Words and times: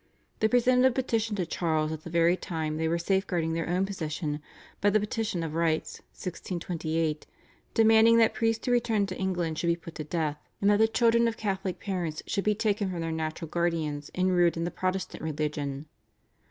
They 0.39 0.47
presented 0.47 0.87
a 0.87 0.91
petition 0.91 1.35
to 1.35 1.45
Charles 1.45 1.91
at 1.91 2.03
the 2.03 2.09
very 2.09 2.35
time 2.35 2.77
they 2.77 2.87
were 2.87 2.97
safeguarding 2.97 3.53
their 3.53 3.69
own 3.69 3.85
position 3.85 4.41
by 4.81 4.89
the 4.89 4.99
Petition 4.99 5.43
of 5.43 5.53
Rights 5.53 5.99
(1628) 6.13 7.27
demanding 7.75 8.17
that 8.17 8.33
priests 8.33 8.65
who 8.65 8.71
returned 8.71 9.09
to 9.09 9.17
England 9.19 9.59
should 9.59 9.67
be 9.67 9.75
put 9.75 9.93
to 9.93 10.03
death, 10.03 10.39
and 10.59 10.71
that 10.71 10.77
the 10.79 10.87
children 10.87 11.27
of 11.27 11.37
Catholic 11.37 11.79
parents 11.79 12.23
should 12.25 12.45
be 12.45 12.55
taken 12.55 12.89
from 12.89 13.01
their 13.01 13.11
natural 13.11 13.47
guardians 13.49 14.09
and 14.15 14.35
reared 14.35 14.57
in 14.57 14.63
the 14.63 14.71
Protestant 14.71 15.21
religion. 15.21 15.85